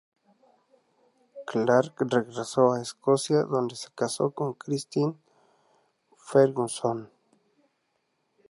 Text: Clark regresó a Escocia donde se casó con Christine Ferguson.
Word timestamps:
Clark 1.45 1.93
regresó 2.11 2.73
a 2.73 2.81
Escocia 2.81 3.43
donde 3.43 3.75
se 3.75 3.89
casó 3.93 4.31
con 4.31 4.55
Christine 4.55 5.13
Ferguson. 6.17 7.07